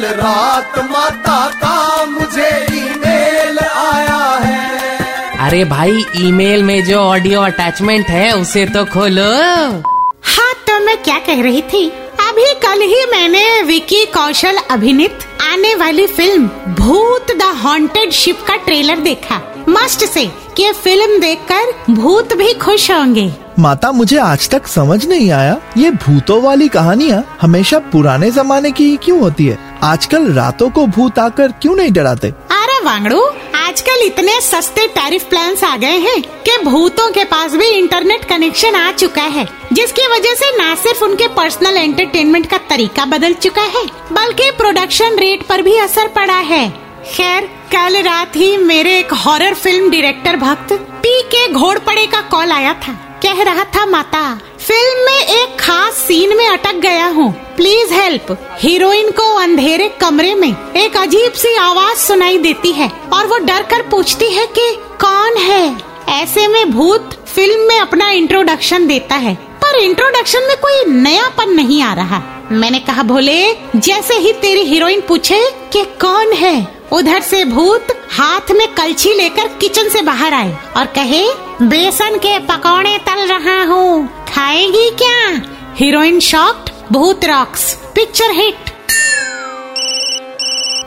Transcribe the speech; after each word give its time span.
कल 0.00 0.06
रात 0.16 0.78
माता 0.90 1.38
का 1.54 2.04
मुझे 2.04 2.48
ईमेल 2.74 3.58
आया 3.58 4.20
है। 4.44 5.38
अरे 5.38 5.64
भाई 5.64 6.04
ईमेल 6.18 6.62
में 6.64 6.82
जो 6.84 6.98
ऑडियो 6.98 7.40
अटैचमेंट 7.40 8.06
है 8.06 8.30
उसे 8.32 8.64
तो 8.66 8.84
खोलो। 8.84 9.28
हाँ 10.26 10.52
तो 10.68 10.78
मैं 10.86 10.96
क्या 11.02 11.18
कह 11.18 11.42
रही 11.42 11.62
थी? 11.72 11.88
अभी 12.20 12.54
कल 12.62 12.80
ही 12.84 13.04
मैंने 13.12 13.44
विकी 13.62 14.04
कौशल 14.14 14.58
अभिनीत 14.70 15.26
आने 15.42 15.74
वाली 15.74 16.06
film 16.08 16.74
Bhoot 16.74 17.36
the 17.38 17.52
haunted 17.64 18.10
ship 18.12 18.44
का 18.48 18.56
ट्रेलर 18.56 19.00
देखा। 19.00 19.40
मस्ट 19.68 20.04
से 20.04 20.26
कि 20.56 20.72
फ़िल्म 20.74 21.20
देखकर 21.20 21.72
भूत 21.92 22.36
भी 22.36 22.52
खुश 22.58 22.90
होंगे। 22.90 23.32
माता 23.58 23.92
मुझे 23.92 24.18
आज 24.18 24.50
तक 24.50 24.66
समझ 24.68 25.04
नहीं 25.06 25.30
आया 25.32 25.60
ये 25.76 25.90
भूतों 25.90 26.42
वाली 26.42 26.68
कहानियाँ 26.68 27.24
हमेशा 27.40 27.78
पुराने 27.92 28.30
जमाने 28.30 28.70
की 28.70 28.84
ही 28.84 28.96
क्यों 28.96 29.20
होती 29.20 29.46
है? 29.46 29.69
आजकल 29.84 30.26
रातों 30.32 30.68
को 30.70 30.84
भूत 30.86 31.18
आकर 31.18 31.52
क्यों 31.52 31.74
नहीं 31.76 31.92
डराते? 31.92 32.28
अरे 32.52 32.78
वांगड़ू, 32.84 33.20
आजकल 33.56 34.02
इतने 34.06 34.40
सस्ते 34.40 34.86
टैरिफ 34.86 35.22
प्लान्स 35.24 35.62
आ 35.64 35.76
गए 35.76 35.98
हैं 35.98 36.20
कि 36.42 36.56
भूतों 36.64 37.10
के 37.10 37.24
पास 37.24 37.54
भी 37.54 37.66
इंटरनेट 37.68 38.24
कनेक्शन 38.24 38.74
आ 38.74 38.90
चुका 38.92 39.22
है, 39.22 39.46
जिसकी 39.72 40.06
वजह 40.06 40.34
से 40.34 40.50
न 40.56 40.74
सिर्फ़ 40.74 41.04
उनके 41.04 41.28
पर्सनल 41.28 41.76
एंटरटेनमेंट 41.76 42.50
का 42.50 42.58
तरीका 42.70 43.04
बदल 43.04 43.34
चुका 43.34 43.62
है, 43.62 43.84
बल्कि 44.12 44.50
प्रोडक्शन 44.50 45.18
रेट 45.18 45.46
पर 45.46 45.62
भी 45.62 45.76
असर 45.78 46.08
पड़ा 46.08 46.38
है। 46.52 46.68
खैर, 47.06 47.48
कल 47.72 48.02
रात 48.02 48.36
ही 48.36 48.56
मेरे 48.56 48.98
एक 48.98 49.12
हॉरर 49.16 49.54
फ़िल्म 49.54 49.90
डायरेक्टर 49.90 50.36
भक्त 50.36 50.72
पी 50.72 51.20
के 51.26 51.52
घोड़पड़े 51.52 52.06
का 52.06 52.20
कॉल 52.28 52.52
आया 52.52 52.74
था। 52.82 52.92
कह 53.22 53.42
रहा 53.42 53.64
था, 53.66 53.84
माता, 53.86 54.22
फ़िल्म 54.58 55.04
में 55.06 55.20
एक 55.20 55.49
खास 55.60 55.94
सीन 55.96 56.36
में 56.36 56.46
अटक 56.48 56.74
गया 56.74 57.06
हूँ। 57.06 57.30
प्लीज़ 57.56 57.92
हेल्प 57.94 58.36
हीरोइन 58.58 59.10
को 59.10 59.22
अंधेरे 59.36 59.88
कमरे 60.00 60.34
में 60.34 60.48
एक 60.76 60.96
अजीब 60.96 61.32
सी 61.32 61.54
आवाज़ 61.56 61.98
सुनाई 61.98 62.38
देती 62.38 62.72
है 62.72 62.88
और 63.14 63.26
वो 63.26 63.38
डर 63.38 63.62
कर 63.62 63.82
पूछती 63.90 64.32
है 64.34 64.46
कि 64.48 64.70
कौन 65.00 65.36
है? 65.38 65.76
ऐसे 66.12 66.46
में 66.48 66.70
भूत 66.70 67.14
फ़िल्म 67.26 67.68
में 67.68 67.78
अपना 67.78 68.10
इंट्रोडक्शन 68.10 68.86
देता 68.86 69.16
है, 69.16 69.34
पर 69.34 69.76
इंट्रोडक्शन 69.76 70.46
में 70.48 70.56
कोई 70.56 70.84
नयापन 70.92 71.50
नहीं 71.50 71.82
आ 71.82 71.92
रहा। 71.94 72.22
मैंने 72.52 72.78
कहा, 72.78 73.02
भोले, 73.02 73.52
जैसे 73.76 74.14
ही 74.14 74.32
तेरी 74.32 74.62
हीरोइन 74.62 75.00
पूछे 75.00 75.42
कि 75.72 75.84
कौन 76.00 76.32
है, 76.32 76.66
उधर 76.92 77.20
से 77.20 77.44
भूत 77.44 77.96
हाथ 78.10 78.50
में 78.50 78.66
कलछी 78.74 79.12
लेकर 79.14 79.48
किचन 79.60 79.88
से 79.88 80.02
बाहर 80.02 80.34
आए 80.34 80.56
और 80.76 80.86
कहे, 80.96 81.22
बेसन 81.62 82.16
के 82.16 82.38
पकौड़े 82.46 82.98
तल 83.06 83.26
रहा 83.26 83.62
हूँ, 83.64 84.06
खाएगी 84.28 84.90
क्या? 84.98 85.49
Heroine 85.80 86.18
shocked 86.20 86.70
Bhoot 86.92 87.24
rocks 87.24 87.62
picture 87.94 88.30
hit 88.30 88.70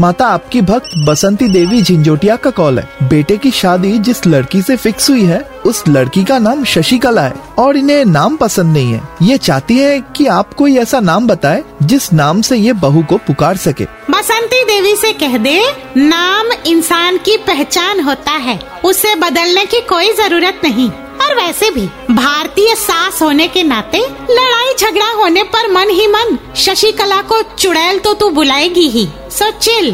माता 0.00 0.26
आपकी 0.26 0.60
भक्त 0.60 0.90
बसंती 1.06 1.48
देवी 1.48 1.80
झिंझोटिया 1.82 2.36
का 2.36 2.50
कॉल 2.50 2.78
है। 2.78 3.08
बेटे 3.08 3.36
की 3.36 3.50
शादी 3.50 3.98
जिस 3.98 4.26
लड़की 4.26 4.60
से 4.62 4.76
फिक्स 4.76 5.08
हुई 5.10 5.22
है 5.22 5.40
उस 5.66 5.82
लड़की 5.88 6.24
का 6.24 6.38
नाम 6.38 6.64
शशिकला 6.64 7.22
है 7.22 7.34
और 7.58 7.76
इन्हें 7.76 8.04
नाम 8.04 8.36
पसंद 8.36 8.72
नहीं 8.72 8.92
है। 8.92 9.00
ये 9.22 9.38
चाहती 9.38 9.78
है 9.78 10.00
कि 10.16 10.26
आप 10.26 10.52
कोई 10.54 10.76
ऐसा 10.78 11.00
नाम 11.00 11.26
बताए 11.26 11.64
जिस 11.82 12.12
नाम 12.12 12.40
से 12.40 12.56
ये 12.56 12.72
बहू 12.72 13.02
को 13.02 13.16
पुकार 13.16 13.56
सके। 13.56 13.84
बसंती 14.10 14.62
देवी 14.64 14.96
से 14.96 15.12
कह 15.12 15.38
दे 15.38 15.60
नाम 15.96 16.52
इंसान 16.66 17.16
की 17.18 17.36
पहचान 17.36 18.00
होता 18.00 18.32
है। 18.32 18.58
उसे 18.84 19.14
बदलने 19.14 19.64
की 19.64 19.80
कोई 19.80 20.12
ज़रूरत 20.12 20.60
नहीं। 20.64 20.90
और 21.22 21.34
वैसे 21.34 21.70
भी 21.70 21.86
भारतीय 22.10 22.74
सास 22.74 23.20
होने 23.22 23.46
के 23.48 23.62
नाते 23.62 23.98
लड़ाई 24.30 24.63
झगड़ा 24.78 25.10
होने 25.12 25.42
पर 25.54 25.70
मन 25.72 25.90
ही 25.90 26.06
मन 26.06 26.38
शशिकला 26.56 27.20
को 27.22 27.40
चुड़ैल 27.58 27.98
तो 27.98 28.12
तू 28.14 28.30
बुलाएगी 28.30 28.88
ही। 28.88 29.06
So 29.30 29.50
chill. 29.58 29.90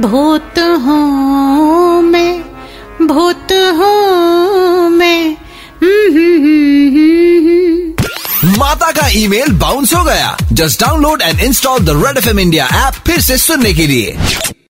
भूत 0.00 0.58
हूँ 0.58 2.02
मैं, 2.02 2.42
भूत 3.02 3.52
हूँ 3.78 4.88
मैं। 4.90 5.36
माता 8.58 8.90
का 8.90 9.08
ईमेल 9.12 9.52
बाउंस 9.58 9.94
हो 9.94 10.04
गया। 10.04 10.36
Just 10.52 10.80
download 10.80 11.22
and 11.22 11.40
install 11.40 11.78
the 11.80 12.02
Red 12.04 12.18
F 12.18 12.28
M 12.28 12.40
India 12.40 12.66
app 12.86 12.94
फिर 13.06 13.20
से 13.20 13.38
सुनने 13.38 13.72
के 13.74 13.86
लिए। 13.86 14.16